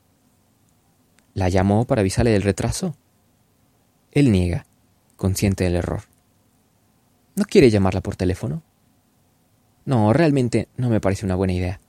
¿La 1.36 1.48
llamó 1.48 1.86
para 1.86 2.02
avisarle 2.02 2.32
del 2.32 2.42
retraso? 2.42 2.96
Él 4.14 4.32
niega, 4.32 4.66
consciente 5.16 5.66
del 5.66 5.76
error. 5.76 6.02
¿No 7.36 7.46
quiere 7.46 7.70
llamarla 7.70 8.02
por 8.02 8.16
teléfono? 8.16 8.64
No, 9.90 10.14
realmente 10.14 10.68
no 10.78 10.92
me 10.92 11.02
parece 11.02 11.26
una 11.26 11.34
buena 11.34 11.54
idea. 11.54 11.80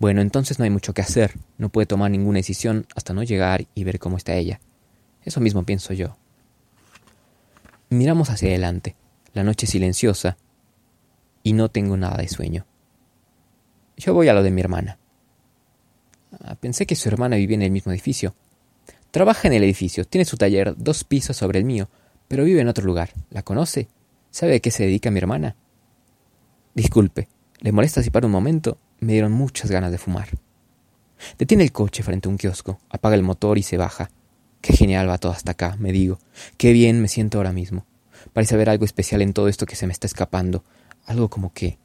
Bueno, 0.00 0.20
entonces 0.20 0.58
no 0.58 0.64
hay 0.64 0.70
mucho 0.70 0.92
que 0.92 1.02
hacer. 1.02 1.38
No 1.56 1.68
puede 1.68 1.86
tomar 1.86 2.10
ninguna 2.10 2.38
decisión 2.38 2.84
hasta 2.96 3.14
no 3.14 3.22
llegar 3.22 3.68
y 3.76 3.84
ver 3.84 4.00
cómo 4.00 4.16
está 4.16 4.34
ella. 4.34 4.58
Eso 5.22 5.40
mismo 5.40 5.62
pienso 5.62 5.94
yo. 5.94 6.16
Miramos 7.90 8.28
hacia 8.30 8.48
adelante. 8.48 8.96
La 9.34 9.44
noche 9.44 9.66
es 9.66 9.70
silenciosa 9.70 10.36
y 11.44 11.52
no 11.52 11.68
tengo 11.68 11.96
nada 11.96 12.16
de 12.16 12.26
sueño. 12.26 12.66
Yo 13.98 14.14
voy 14.14 14.26
a 14.26 14.34
lo 14.34 14.42
de 14.42 14.50
mi 14.50 14.60
hermana. 14.60 14.98
Ah, 16.40 16.56
pensé 16.56 16.86
que 16.86 16.96
su 16.96 17.08
hermana 17.08 17.36
vivía 17.36 17.54
en 17.54 17.62
el 17.62 17.70
mismo 17.70 17.92
edificio. 17.92 18.34
Trabaja 19.12 19.46
en 19.46 19.54
el 19.54 19.62
edificio, 19.62 20.04
tiene 20.04 20.24
su 20.24 20.36
taller 20.36 20.74
dos 20.76 21.04
pisos 21.04 21.36
sobre 21.36 21.60
el 21.60 21.64
mío, 21.64 21.88
pero 22.26 22.42
vive 22.42 22.62
en 22.62 22.66
otro 22.66 22.84
lugar. 22.84 23.10
¿La 23.30 23.44
conoce? 23.44 23.86
¿Sabe 24.32 24.56
a 24.56 24.58
qué 24.58 24.72
se 24.72 24.82
dedica 24.82 25.12
mi 25.12 25.18
hermana? 25.18 25.54
Disculpe, 26.74 27.28
¿le 27.60 27.72
molesta 27.72 28.02
si 28.02 28.10
para 28.10 28.26
un 28.26 28.32
momento? 28.32 28.78
Me 29.00 29.12
dieron 29.12 29.32
muchas 29.32 29.70
ganas 29.70 29.90
de 29.90 29.98
fumar. 29.98 30.28
Detiene 31.38 31.64
el 31.64 31.72
coche 31.72 32.02
frente 32.02 32.28
a 32.28 32.30
un 32.30 32.38
kiosco, 32.38 32.78
apaga 32.90 33.14
el 33.14 33.22
motor 33.22 33.58
y 33.58 33.62
se 33.62 33.76
baja. 33.76 34.10
Qué 34.60 34.72
genial 34.72 35.08
va 35.08 35.18
todo 35.18 35.32
hasta 35.32 35.52
acá, 35.52 35.76
me 35.78 35.92
digo. 35.92 36.18
Qué 36.56 36.72
bien 36.72 37.00
me 37.00 37.08
siento 37.08 37.38
ahora 37.38 37.52
mismo. 37.52 37.86
Parece 38.32 38.54
haber 38.54 38.70
algo 38.70 38.84
especial 38.84 39.22
en 39.22 39.32
todo 39.32 39.48
esto 39.48 39.66
que 39.66 39.76
se 39.76 39.86
me 39.86 39.92
está 39.92 40.06
escapando. 40.06 40.64
Algo 41.04 41.28
como 41.28 41.52
que... 41.52 41.78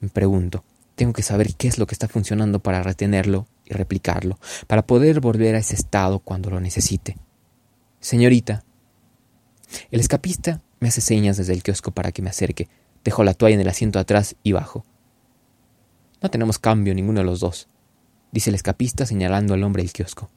Me 0.00 0.08
pregunto, 0.08 0.64
tengo 0.94 1.12
que 1.12 1.22
saber 1.22 1.54
qué 1.56 1.68
es 1.68 1.78
lo 1.78 1.86
que 1.86 1.94
está 1.94 2.08
funcionando 2.08 2.60
para 2.60 2.82
retenerlo 2.82 3.46
y 3.64 3.74
replicarlo, 3.74 4.38
para 4.66 4.86
poder 4.86 5.20
volver 5.20 5.54
a 5.54 5.58
ese 5.58 5.74
estado 5.74 6.20
cuando 6.20 6.50
lo 6.50 6.60
necesite. 6.60 7.16
Señorita. 8.00 8.64
El 9.90 10.00
escapista 10.00 10.62
me 10.80 10.88
hace 10.88 11.00
señas 11.00 11.36
desde 11.36 11.52
el 11.52 11.62
kiosco 11.62 11.90
para 11.90 12.12
que 12.12 12.22
me 12.22 12.30
acerque. 12.30 12.68
Dejo 13.06 13.22
la 13.22 13.34
toalla 13.34 13.54
en 13.54 13.60
el 13.60 13.68
asiento 13.68 14.00
atrás 14.00 14.34
y 14.42 14.50
bajo. 14.50 14.84
No 16.20 16.28
tenemos 16.28 16.58
cambio 16.58 16.92
ninguno 16.92 17.20
de 17.20 17.24
los 17.24 17.38
dos, 17.38 17.68
dice 18.32 18.50
el 18.50 18.56
escapista 18.56 19.06
señalando 19.06 19.54
al 19.54 19.62
hombre 19.62 19.84
del 19.84 19.92
kiosco. 19.92 20.28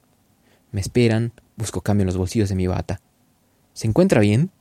Me 0.72 0.80
esperan, 0.80 1.34
busco 1.58 1.82
cambio 1.82 2.04
en 2.04 2.10
los 2.10 2.18
bolsillos 2.18 2.48
de 2.48 2.54
mi 2.54 2.68
bata. 2.68 3.02
¿Se 3.74 3.88
encuentra 3.88 4.22
bien? 4.22 4.52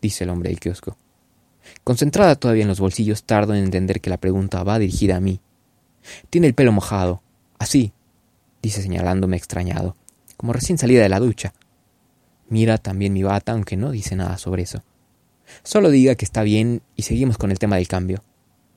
dice 0.00 0.22
el 0.22 0.30
hombre 0.30 0.50
del 0.50 0.60
kiosco. 0.60 0.96
Concentrada 1.82 2.36
todavía 2.36 2.62
en 2.62 2.68
los 2.68 2.78
bolsillos, 2.78 3.24
tardo 3.24 3.52
en 3.52 3.64
entender 3.64 4.00
que 4.00 4.10
la 4.10 4.18
pregunta 4.18 4.62
va 4.62 4.78
dirigida 4.78 5.16
a 5.16 5.20
mí. 5.20 5.40
Tiene 6.30 6.46
el 6.46 6.54
pelo 6.54 6.70
mojado. 6.70 7.20
Así, 7.58 7.92
dice 8.62 8.80
señalándome 8.80 9.36
extrañado, 9.36 9.96
como 10.36 10.52
recién 10.52 10.78
salida 10.78 11.02
de 11.02 11.08
la 11.08 11.18
ducha. 11.18 11.52
Mira 12.48 12.78
también 12.78 13.12
mi 13.12 13.24
bata, 13.24 13.50
aunque 13.50 13.76
no 13.76 13.90
dice 13.90 14.14
nada 14.14 14.38
sobre 14.38 14.62
eso. 14.62 14.84
Solo 15.62 15.90
diga 15.90 16.14
que 16.14 16.24
está 16.24 16.42
bien 16.42 16.82
y 16.96 17.02
seguimos 17.02 17.38
con 17.38 17.50
el 17.50 17.58
tema 17.58 17.76
del 17.76 17.88
cambio. 17.88 18.22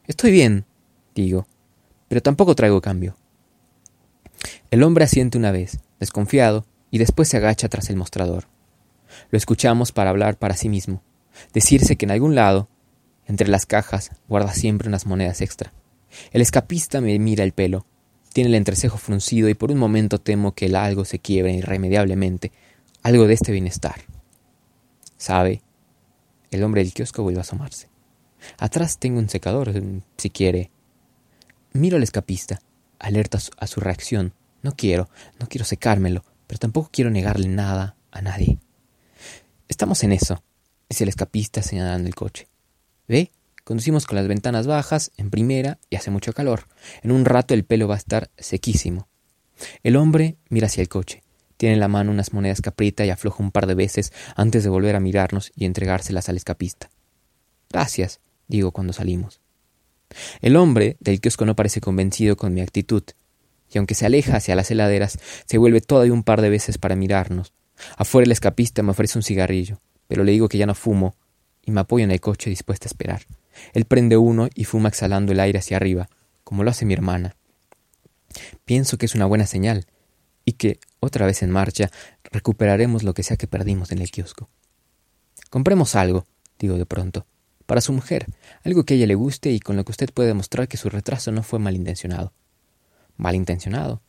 Estoy 0.08 0.32
bien, 0.32 0.65
digo, 1.15 1.48
pero 2.08 2.22
tampoco 2.22 2.56
traigo 2.56 2.82
cambio. 2.82 3.15
El 4.72 4.84
hombre 4.84 5.06
asiente 5.06 5.38
una 5.38 5.51
vez, 5.51 5.80
desconfiado, 6.00 6.65
y 6.92 6.98
después 6.98 7.27
se 7.27 7.38
agacha 7.38 7.70
tras 7.70 7.89
el 7.89 7.96
mostrador. 7.96 8.48
Lo 9.32 9.38
escuchamos 9.38 9.92
para 9.92 10.10
hablar 10.10 10.38
para 10.38 10.56
sí 10.56 10.70
mismo, 10.70 11.01
decirse 11.53 11.96
que 11.96 12.06
en 12.06 12.12
algún 12.12 12.36
lado, 12.36 12.70
entre 13.25 13.48
las 13.48 13.65
cajas, 13.65 14.12
guarda 14.27 14.53
siempre 14.53 14.89
unas 14.89 15.06
monedas 15.06 15.42
extra. 15.42 15.74
El 16.32 16.42
escapista 16.42 17.01
me 17.01 17.18
mira 17.20 17.44
el 17.44 17.53
pelo, 17.53 17.86
tiene 18.34 18.50
el 18.50 18.56
entrecejo 18.56 18.98
fruncido 18.98 19.50
y 19.50 19.53
por 19.53 19.72
un 19.72 19.77
momento 19.77 20.20
temo 20.20 20.53
que 20.53 20.65
el 20.65 20.75
algo 20.75 21.06
se 21.06 21.20
quiebre 21.20 21.53
irremediablemente, 21.53 22.51
algo 23.01 23.27
de 23.27 23.34
este 23.34 23.51
bienestar. 23.51 24.01
¿Sabe? 25.18 25.62
El 26.54 26.64
hombre 26.64 26.84
del 26.84 26.94
kiosco 26.94 27.24
vuelve 27.24 27.40
a 27.40 27.42
asomarse. 27.42 27.90
Atrás 28.60 29.00
tengo 29.00 29.18
un 29.18 29.28
secador, 29.28 29.74
si 30.18 30.30
quiere. 30.30 30.70
Miro 31.74 31.98
al 31.98 32.04
escapista, 32.04 32.62
alerta 33.00 33.40
a 33.58 33.66
su 33.66 33.80
reacción. 33.80 34.34
No 34.62 34.76
quiero, 34.76 35.10
no 35.40 35.48
quiero 35.48 35.66
secármelo, 35.66 36.24
pero 36.46 36.60
tampoco 36.60 36.90
quiero 36.92 37.10
negarle 37.10 37.48
nada 37.48 37.96
a 38.12 38.22
nadie. 38.22 38.60
Estamos 39.68 40.04
en 40.04 40.12
eso, 40.12 40.44
dice 40.88 41.06
el 41.06 41.10
escapista 41.10 41.64
señalando 41.64 42.08
el 42.08 42.14
coche. 42.14 42.48
¿Ve? 43.08 43.32
Conducimos 43.64 44.06
con 44.06 44.18
las 44.18 44.28
ventanas 44.28 44.68
bajas, 44.68 45.12
en 45.18 45.32
primera, 45.32 45.80
y 45.90 45.96
hace 45.96 46.12
mucho 46.12 46.34
calor. 46.34 46.68
En 47.02 47.12
un 47.12 47.26
rato 47.26 47.56
el 47.56 47.66
pelo 47.66 47.88
va 47.88 47.96
a 47.96 47.98
estar 47.98 48.30
sequísimo. 48.38 49.08
El 49.82 49.96
hombre 49.96 50.38
mira 50.50 50.68
hacia 50.68 50.82
el 50.82 50.90
coche. 50.90 51.23
Tiene 51.63 51.75
en 51.75 51.79
la 51.79 51.88
mano 51.88 52.12
unas 52.12 52.34
monedas 52.34 52.60
que 52.60 53.05
y 53.05 53.10
afloja 53.10 53.41
un 53.41 53.50
par 53.50 53.67
de 53.67 53.74
veces 53.74 54.12
antes 54.36 54.65
de 54.65 54.70
volver 54.70 54.98
a 54.98 55.00
mirarnos 55.00 55.53
y 55.55 55.63
entregárselas 55.63 56.27
al 56.27 56.36
escapista. 56.36 56.89
Gracias, 57.70 58.20
digo 58.50 58.74
cuando 58.74 58.91
salimos. 58.91 59.39
El 60.41 60.58
hombre 60.58 60.98
del 61.00 61.22
kiosco 61.22 61.46
no 61.46 61.55
parece 61.55 61.79
convencido 61.79 62.36
con 62.36 62.53
mi 62.53 62.60
actitud, 62.60 63.03
y 63.74 63.77
aunque 63.77 63.96
se 63.96 64.05
aleja 64.05 64.36
hacia 64.36 64.58
las 64.58 64.72
heladeras, 64.72 65.17
se 65.46 65.58
vuelve 65.58 65.79
todavía 65.79 66.12
un 66.12 66.24
par 66.24 66.41
de 66.41 66.50
veces 66.50 66.77
para 66.77 66.98
mirarnos. 66.98 67.53
Afuera 67.96 68.25
el 68.25 68.34
escapista 68.34 68.84
me 68.84 68.91
ofrece 68.91 69.17
un 69.17 69.24
cigarrillo, 69.24 69.79
pero 70.10 70.25
le 70.25 70.34
digo 70.34 70.50
que 70.50 70.58
ya 70.58 70.65
no 70.65 70.75
fumo, 70.75 71.15
y 71.63 71.72
me 71.72 71.79
apoyo 71.79 72.03
en 72.03 72.12
el 72.12 72.20
coche 72.20 72.50
dispuesta 72.50 72.88
a 72.88 72.89
esperar. 72.89 73.22
Él 73.72 73.86
prende 73.86 74.17
uno 74.17 74.50
y 74.53 74.65
fuma 74.65 74.89
exhalando 74.89 75.32
el 75.32 75.39
aire 75.39 75.60
hacia 75.60 75.77
arriba, 75.77 76.10
como 76.43 76.65
lo 76.65 76.72
hace 76.72 76.84
mi 76.84 76.93
hermana. 76.93 77.38
Pienso 78.65 78.98
que 78.98 79.05
es 79.05 79.15
una 79.15 79.27
buena 79.27 79.46
señal, 79.46 79.86
y 80.46 80.54
que, 80.54 80.80
otra 81.00 81.26
vez 81.26 81.44
en 81.44 81.52
marcha, 81.52 81.90
recuperaremos 82.24 83.04
lo 83.04 83.14
que 83.14 83.24
sea 83.24 83.38
que 83.38 83.48
perdimos 83.48 83.92
en 83.92 84.00
el 84.00 84.12
kiosco. 84.12 84.50
Compremos 85.50 85.96
algo, 85.96 86.26
digo 86.60 86.78
de 86.78 86.86
pronto 86.86 87.26
para 87.66 87.82
su 87.82 87.94
mujer, 87.94 88.28
algo 88.64 88.84
que 88.84 88.94
a 88.94 88.98
ella 88.98 89.08
le 89.08 89.16
guste 89.16 89.52
y 89.52 89.60
con 89.60 89.76
lo 89.76 89.86
que 89.86 89.92
usted 89.92 90.10
puede 90.14 90.28
demostrar 90.28 90.68
que 90.68 90.78
su 90.78 90.90
retraso 90.90 91.32
no 91.32 91.44
fue 91.44 91.60
malintencionado. 91.60 92.34
Malintencionado. 93.18 94.02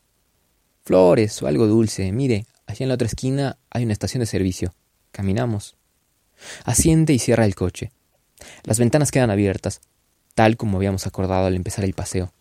Flores 0.83 1.43
o 1.43 1.47
algo 1.47 1.67
dulce. 1.67 2.11
Mire, 2.13 2.47
allá 2.67 2.85
en 2.85 2.89
la 2.89 2.95
otra 2.95 3.07
esquina 3.07 3.59
hay 3.71 3.85
una 3.85 3.93
estación 3.93 4.21
de 4.21 4.27
servicio. 4.27 4.75
Caminamos. 5.13 5.77
Asciende 6.65 7.13
y 7.13 7.19
cierra 7.19 7.45
el 7.45 7.55
coche. 7.55 7.93
Las 8.65 8.79
ventanas 8.79 9.11
quedan 9.11 9.31
abiertas, 9.31 9.81
tal 10.35 10.57
como 10.57 10.79
habíamos 10.79 11.07
acordado 11.07 11.47
al 11.47 11.55
empezar 11.55 11.85
el 11.85 11.95
paseo. 11.95 12.33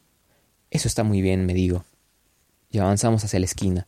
Eso 0.71 0.87
está 0.87 1.03
muy 1.03 1.21
bien, 1.21 1.45
me 1.45 1.53
digo. 1.53 1.85
Y 2.73 2.79
avanzamos 2.79 3.23
hacia 3.23 3.39
la 3.39 3.45
esquina. 3.45 3.87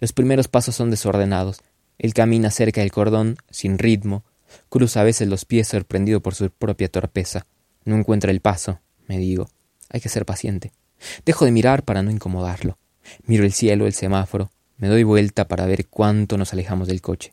Los 0.00 0.14
primeros 0.14 0.48
pasos 0.48 0.74
son 0.74 0.90
desordenados. 0.90 1.60
Él 1.98 2.14
camina 2.14 2.50
cerca 2.50 2.80
del 2.80 2.92
cordón, 2.92 3.36
sin 3.50 3.76
ritmo, 3.76 4.24
Cruza 4.68 5.00
a 5.00 5.04
veces 5.04 5.28
los 5.28 5.44
pies 5.44 5.68
sorprendido 5.68 6.20
por 6.20 6.34
su 6.34 6.50
propia 6.50 6.88
torpeza. 6.88 7.46
No 7.84 7.96
encuentra 7.96 8.30
el 8.30 8.40
paso, 8.40 8.80
me 9.06 9.18
digo. 9.18 9.48
Hay 9.90 10.00
que 10.00 10.08
ser 10.08 10.24
paciente. 10.24 10.72
Dejo 11.24 11.44
de 11.44 11.52
mirar 11.52 11.84
para 11.84 12.02
no 12.02 12.10
incomodarlo. 12.10 12.78
Miro 13.26 13.44
el 13.44 13.52
cielo, 13.52 13.86
el 13.86 13.92
semáforo. 13.92 14.50
Me 14.76 14.88
doy 14.88 15.04
vuelta 15.04 15.46
para 15.46 15.66
ver 15.66 15.86
cuánto 15.88 16.36
nos 16.38 16.52
alejamos 16.52 16.88
del 16.88 17.02
coche. 17.02 17.32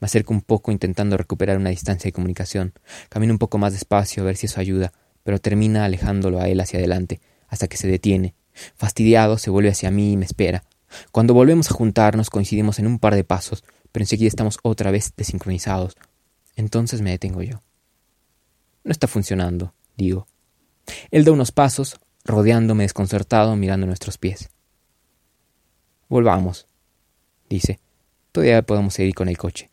Me 0.00 0.06
acerco 0.06 0.32
un 0.32 0.40
poco 0.40 0.72
intentando 0.72 1.16
recuperar 1.16 1.58
una 1.58 1.70
distancia 1.70 2.08
de 2.08 2.12
comunicación. 2.12 2.72
Camino 3.08 3.32
un 3.32 3.38
poco 3.38 3.58
más 3.58 3.72
despacio 3.72 4.22
a 4.22 4.26
ver 4.26 4.36
si 4.36 4.46
eso 4.46 4.60
ayuda, 4.60 4.92
pero 5.22 5.38
termina 5.38 5.84
alejándolo 5.84 6.40
a 6.40 6.48
él 6.48 6.60
hacia 6.60 6.78
adelante, 6.78 7.20
hasta 7.48 7.68
que 7.68 7.76
se 7.76 7.88
detiene. 7.88 8.34
Fastidiado, 8.76 9.38
se 9.38 9.50
vuelve 9.50 9.70
hacia 9.70 9.90
mí 9.90 10.12
y 10.12 10.16
me 10.16 10.24
espera. 10.24 10.64
Cuando 11.12 11.34
volvemos 11.34 11.70
a 11.70 11.74
juntarnos 11.74 12.30
coincidimos 12.30 12.78
en 12.78 12.86
un 12.86 12.98
par 12.98 13.14
de 13.14 13.24
pasos, 13.24 13.64
pero 13.92 14.02
enseguida 14.02 14.28
estamos 14.28 14.58
otra 14.62 14.90
vez 14.90 15.12
desincronizados, 15.16 15.96
entonces 16.56 17.02
me 17.02 17.10
detengo 17.10 17.42
yo. 17.42 17.62
No 18.84 18.92
está 18.92 19.06
funcionando, 19.06 19.74
digo. 19.96 20.26
Él 21.10 21.24
da 21.24 21.32
unos 21.32 21.52
pasos, 21.52 22.00
rodeándome 22.24 22.84
desconcertado, 22.84 23.54
mirando 23.56 23.86
nuestros 23.86 24.18
pies. 24.18 24.50
Volvamos, 26.08 26.66
dice. 27.48 27.80
Todavía 28.32 28.62
podemos 28.62 28.94
seguir 28.94 29.14
con 29.14 29.28
el 29.28 29.36
coche. 29.36 29.70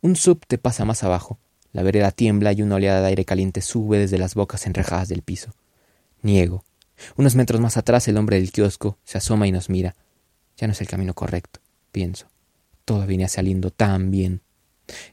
Un 0.00 0.16
subte 0.16 0.58
pasa 0.58 0.84
más 0.84 1.02
abajo. 1.04 1.38
La 1.72 1.82
vereda 1.82 2.10
tiembla 2.10 2.52
y 2.52 2.62
una 2.62 2.76
oleada 2.76 3.00
de 3.00 3.08
aire 3.08 3.24
caliente 3.24 3.60
sube 3.60 3.98
desde 3.98 4.18
las 4.18 4.34
bocas 4.34 4.66
enrejadas 4.66 5.08
del 5.08 5.22
piso. 5.22 5.52
Niego. 6.22 6.64
Unos 7.16 7.34
metros 7.34 7.60
más 7.60 7.76
atrás 7.76 8.08
el 8.08 8.16
hombre 8.16 8.36
del 8.36 8.52
kiosco 8.52 8.98
se 9.04 9.18
asoma 9.18 9.46
y 9.46 9.52
nos 9.52 9.70
mira. 9.70 9.94
Ya 10.56 10.66
no 10.66 10.72
es 10.72 10.80
el 10.80 10.88
camino 10.88 11.14
correcto, 11.14 11.60
pienso. 11.92 12.26
Todo 12.84 13.06
viene 13.06 13.28
saliendo 13.28 13.70
tan 13.70 14.10
bien. 14.10 14.42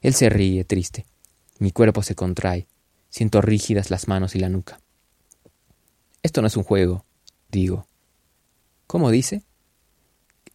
Él 0.00 0.14
se 0.14 0.28
ríe, 0.28 0.64
triste. 0.64 1.06
Mi 1.58 1.70
cuerpo 1.70 2.02
se 2.02 2.14
contrae. 2.14 2.66
Siento 3.10 3.40
rígidas 3.40 3.90
las 3.90 4.08
manos 4.08 4.34
y 4.34 4.38
la 4.38 4.48
nuca. 4.48 4.80
Esto 6.22 6.40
no 6.40 6.46
es 6.46 6.56
un 6.56 6.64
juego, 6.64 7.04
digo. 7.50 7.86
¿Cómo 8.86 9.10
dice? 9.10 9.42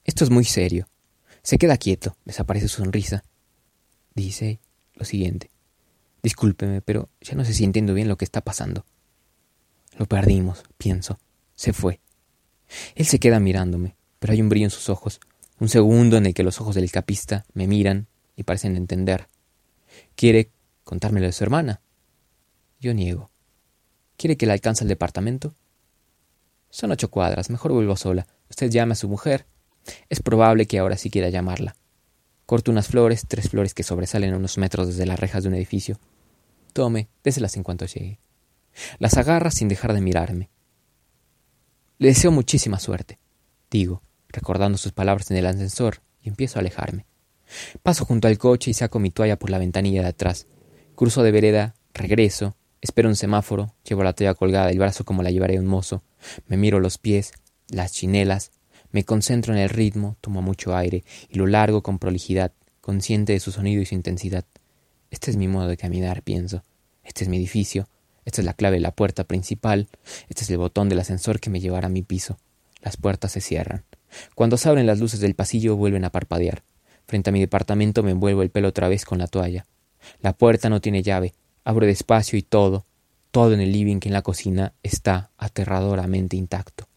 Esto 0.03 0.23
es 0.23 0.29
muy 0.29 0.43
serio. 0.43 0.87
Se 1.43 1.57
queda 1.57 1.77
quieto, 1.77 2.17
desaparece 2.25 2.67
su 2.67 2.81
sonrisa. 2.81 3.23
Dice 4.13 4.59
lo 4.95 5.05
siguiente. 5.05 5.51
Discúlpeme, 6.21 6.81
pero 6.81 7.09
ya 7.21 7.35
no 7.35 7.45
sé 7.45 7.53
si 7.53 7.63
entiendo 7.63 7.93
bien 7.93 8.07
lo 8.07 8.17
que 8.17 8.25
está 8.25 8.41
pasando. 8.41 8.85
Lo 9.99 10.05
perdimos, 10.05 10.63
pienso. 10.77 11.19
Se 11.55 11.73
fue. 11.73 11.99
Él 12.95 13.05
se 13.05 13.19
queda 13.19 13.41
mirándome, 13.41 13.97
pero 14.19 14.31
hay 14.31 14.41
un 14.41 14.47
brillo 14.47 14.65
en 14.65 14.71
sus 14.71 14.87
ojos, 14.87 15.19
un 15.59 15.67
segundo 15.67 16.15
en 16.15 16.25
el 16.25 16.33
que 16.33 16.41
los 16.41 16.61
ojos 16.61 16.73
del 16.73 16.89
capista 16.89 17.45
me 17.53 17.67
miran 17.67 18.07
y 18.37 18.43
parecen 18.43 18.77
entender. 18.77 19.27
¿Quiere 20.15 20.51
contármelo 20.85 21.25
de 21.25 21.33
su 21.33 21.43
hermana? 21.43 21.81
Yo 22.79 22.93
niego. 22.93 23.29
¿Quiere 24.15 24.37
que 24.37 24.45
le 24.45 24.53
alcance 24.53 24.85
al 24.85 24.87
departamento? 24.87 25.53
Son 26.69 26.91
ocho 26.91 27.11
cuadras, 27.11 27.49
mejor 27.49 27.73
vuelvo 27.73 27.97
sola. 27.97 28.25
Usted 28.49 28.69
llame 28.69 28.93
a 28.93 28.95
su 28.95 29.09
mujer. 29.09 29.47
Es 30.07 30.21
probable 30.21 30.65
que 30.65 30.79
ahora 30.79 30.95
sí 30.95 31.09
quiera 31.09 31.27
llamarla. 31.27 31.75
Corto 32.45 32.71
unas 32.71 32.87
flores, 32.87 33.25
tres 33.27 33.49
flores 33.49 33.73
que 33.73 33.83
sobresalen 33.83 34.33
a 34.33 34.37
unos 34.37 34.57
metros 34.57 34.87
desde 34.87 35.05
las 35.05 35.19
rejas 35.19 35.43
de 35.43 35.49
un 35.49 35.55
edificio. 35.55 35.99
Tome, 36.71 37.09
déselas 37.21 37.57
en 37.57 37.63
cuanto 37.63 37.85
llegue. 37.85 38.17
Las 38.97 39.17
agarra 39.17 39.51
sin 39.51 39.67
dejar 39.67 39.93
de 39.93 40.01
mirarme. 40.01 40.49
Le 41.97 42.09
deseo 42.09 42.31
muchísima 42.31 42.79
suerte, 42.79 43.19
digo, 43.69 44.01
recordando 44.29 44.77
sus 44.77 44.91
palabras 44.91 45.29
en 45.31 45.37
el 45.37 45.45
ascensor, 45.45 46.01
y 46.21 46.29
empiezo 46.29 46.59
a 46.59 46.61
alejarme. 46.61 47.05
Paso 47.83 48.05
junto 48.05 48.27
al 48.27 48.37
coche 48.37 48.71
y 48.71 48.73
saco 48.73 48.99
mi 48.99 49.09
toalla 49.09 49.39
por 49.39 49.49
la 49.49 49.57
ventanilla 49.57 50.01
de 50.01 50.07
atrás. 50.07 50.47
Cruzo 50.95 51.23
de 51.23 51.31
vereda, 51.31 51.75
regreso, 51.93 52.55
espero 52.81 53.09
un 53.09 53.15
semáforo, 53.15 53.73
llevo 53.83 54.03
la 54.03 54.13
toalla 54.13 54.35
colgada 54.35 54.67
del 54.67 54.79
brazo 54.79 55.03
como 55.03 55.23
la 55.23 55.31
llevaré 55.31 55.59
un 55.59 55.67
mozo, 55.67 56.03
me 56.47 56.57
miro 56.57 56.79
los 56.79 56.97
pies, 56.97 57.31
las 57.69 57.93
chinelas, 57.93 58.51
me 58.91 59.03
concentro 59.03 59.53
en 59.53 59.59
el 59.59 59.69
ritmo, 59.69 60.17
tomo 60.21 60.41
mucho 60.41 60.75
aire 60.75 61.03
y 61.29 61.37
lo 61.37 61.47
largo 61.47 61.83
con 61.83 61.99
prolijidad, 61.99 62.53
consciente 62.81 63.33
de 63.33 63.39
su 63.39 63.51
sonido 63.51 63.81
y 63.81 63.85
su 63.85 63.95
intensidad. 63.95 64.45
Este 65.11 65.31
es 65.31 65.37
mi 65.37 65.47
modo 65.47 65.67
de 65.67 65.77
caminar, 65.77 66.23
pienso. 66.23 66.63
Este 67.03 67.23
es 67.23 67.29
mi 67.29 67.37
edificio. 67.37 67.87
Esta 68.29 68.41
es 68.41 68.45
la 68.45 68.53
clave 68.53 68.75
de 68.75 68.81
la 68.81 68.91
puerta 68.91 69.23
principal. 69.23 69.87
Este 70.29 70.43
es 70.43 70.51
el 70.51 70.59
botón 70.59 70.87
del 70.87 70.99
ascensor 70.99 71.39
que 71.39 71.49
me 71.49 71.59
llevará 71.59 71.87
a 71.87 71.89
mi 71.89 72.03
piso. 72.03 72.37
Las 72.79 72.95
puertas 72.95 73.31
se 73.31 73.41
cierran. 73.41 73.85
Cuando 74.35 74.55
se 74.55 74.69
abren 74.69 74.85
las 74.85 74.99
luces 74.99 75.19
del 75.19 75.33
pasillo 75.33 75.75
vuelven 75.75 76.05
a 76.05 76.11
parpadear. 76.11 76.61
Frente 77.07 77.31
a 77.31 77.33
mi 77.33 77.39
departamento 77.39 78.03
me 78.03 78.11
envuelvo 78.11 78.43
el 78.43 78.51
pelo 78.51 78.67
otra 78.67 78.87
vez 78.87 79.03
con 79.03 79.17
la 79.17 79.25
toalla. 79.25 79.65
La 80.21 80.33
puerta 80.33 80.69
no 80.69 80.79
tiene 80.79 81.01
llave. 81.01 81.33
Abro 81.63 81.87
despacio 81.87 82.37
y 82.37 82.43
todo, 82.43 82.85
todo 83.31 83.51
en 83.51 83.61
el 83.61 83.71
living 83.71 83.99
que 83.99 84.09
en 84.09 84.13
la 84.13 84.21
cocina 84.21 84.73
está 84.83 85.31
aterradoramente 85.39 86.37
intacto. 86.37 86.87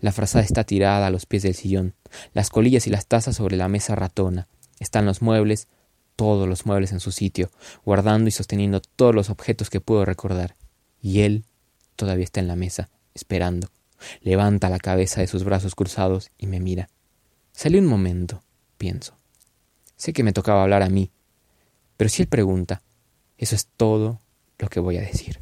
La 0.00 0.10
frazada 0.10 0.42
está 0.42 0.64
tirada 0.64 1.06
a 1.06 1.10
los 1.10 1.26
pies 1.26 1.44
del 1.44 1.54
sillón, 1.54 1.94
las 2.34 2.50
colillas 2.50 2.88
y 2.88 2.90
las 2.90 3.06
tazas 3.06 3.36
sobre 3.36 3.56
la 3.56 3.68
mesa 3.68 3.94
ratona. 3.94 4.48
Están 4.80 5.06
los 5.06 5.22
muebles, 5.22 5.68
todos 6.16 6.48
los 6.48 6.66
muebles 6.66 6.90
en 6.90 6.98
su 6.98 7.12
sitio, 7.12 7.52
guardando 7.84 8.26
y 8.26 8.32
sosteniendo 8.32 8.80
todos 8.80 9.14
los 9.14 9.30
objetos 9.30 9.70
que 9.70 9.80
puedo 9.80 10.04
recordar. 10.04 10.56
Y 11.02 11.20
él 11.20 11.44
todavía 11.96 12.24
está 12.24 12.40
en 12.40 12.48
la 12.48 12.56
mesa, 12.56 12.88
esperando. 13.12 13.68
Levanta 14.22 14.70
la 14.70 14.78
cabeza 14.78 15.20
de 15.20 15.26
sus 15.26 15.44
brazos 15.44 15.74
cruzados 15.74 16.30
y 16.38 16.46
me 16.46 16.60
mira. 16.60 16.88
Sale 17.52 17.78
un 17.78 17.86
momento, 17.86 18.42
pienso. 18.78 19.18
Sé 19.96 20.14
que 20.14 20.22
me 20.22 20.32
tocaba 20.32 20.62
hablar 20.62 20.82
a 20.82 20.88
mí, 20.88 21.10
pero 21.96 22.08
si 22.08 22.22
él 22.22 22.28
pregunta, 22.28 22.82
eso 23.36 23.54
es 23.54 23.66
todo 23.76 24.20
lo 24.58 24.68
que 24.68 24.80
voy 24.80 24.96
a 24.96 25.02
decir. 25.02 25.41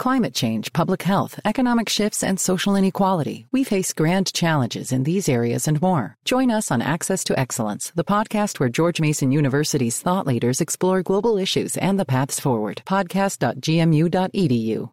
Climate 0.00 0.32
change, 0.32 0.72
public 0.72 1.02
health, 1.02 1.38
economic 1.44 1.90
shifts, 1.90 2.24
and 2.24 2.40
social 2.40 2.74
inequality. 2.74 3.46
We 3.52 3.64
face 3.64 3.92
grand 3.92 4.32
challenges 4.32 4.92
in 4.92 5.02
these 5.02 5.28
areas 5.28 5.68
and 5.68 5.82
more. 5.82 6.16
Join 6.24 6.50
us 6.50 6.70
on 6.70 6.80
Access 6.80 7.22
to 7.24 7.38
Excellence, 7.38 7.92
the 7.94 8.02
podcast 8.02 8.58
where 8.58 8.70
George 8.70 8.98
Mason 8.98 9.30
University's 9.30 10.00
thought 10.00 10.26
leaders 10.26 10.62
explore 10.62 11.02
global 11.02 11.36
issues 11.36 11.76
and 11.76 12.00
the 12.00 12.06
paths 12.06 12.40
forward. 12.40 12.80
Podcast.gmu.edu. 12.86 14.90